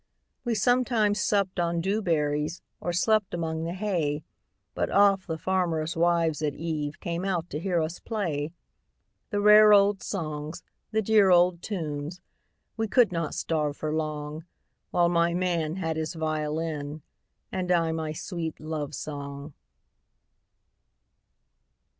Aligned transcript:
We 0.43 0.55
sometimes 0.55 1.19
supped 1.21 1.59
on 1.59 1.79
dew 1.79 2.01
berries, 2.01 2.63
Or 2.79 2.91
slept 2.91 3.35
among 3.35 3.65
the 3.65 3.73
hay, 3.75 4.23
But 4.73 4.89
oft 4.89 5.27
the 5.27 5.37
farmers' 5.37 5.95
wives 5.95 6.41
at 6.41 6.53
eveCame 6.53 7.23
out 7.23 7.51
to 7.51 7.59
hear 7.59 7.79
us 7.79 7.99
play; 7.99 8.51
The 9.29 9.39
rare 9.41 9.71
old 9.73 10.01
songs, 10.01 10.63
the 10.89 11.03
dear 11.03 11.29
old 11.29 11.61
tunes,—We 11.61 12.87
could 12.87 13.11
not 13.11 13.35
starve 13.35 13.77
for 13.77 13.93
longWhile 13.93 14.43
my 15.11 15.35
man 15.35 15.75
had 15.75 15.97
his 15.97 16.15
violin, 16.15 17.03
And 17.51 17.71
I 17.71 17.91
my 17.91 18.11
sweet 18.11 18.59
love 18.59 18.95
song. 18.95 19.53